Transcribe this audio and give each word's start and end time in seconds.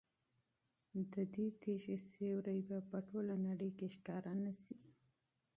د 1.13 1.15
دې 1.33 1.47
تیږې 1.61 1.97
سیوری 2.09 2.59
به 2.69 2.77
په 2.89 2.97
ټوله 3.07 3.35
نړۍ 3.47 3.71
کې 3.77 3.87
ښکاره 3.95 4.33
نه 4.43 4.53
شي. 4.61 4.77